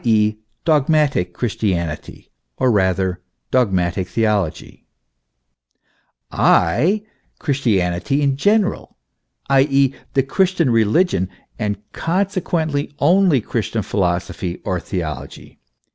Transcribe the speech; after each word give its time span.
e., 0.03 0.35
dogmatic 0.65 1.31
Christianity 1.31 2.31
or 2.57 2.71
rather 2.71 3.21
dogmatic 3.51 4.07
theology; 4.07 4.87
I, 6.31 7.03
Christianity 7.37 8.23
in 8.23 8.35
general, 8.35 8.97
i. 9.47 9.67
e., 9.69 9.93
the 10.15 10.23
Christian 10.23 10.71
religion, 10.71 11.29
and 11.59 11.77
consequently, 11.91 12.95
only 12.97 13.41
Christian 13.41 13.83
philosophy 13.83 14.59
or 14.65 14.79
theology. 14.79 15.59